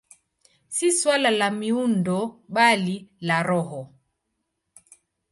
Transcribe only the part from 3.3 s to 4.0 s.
roho.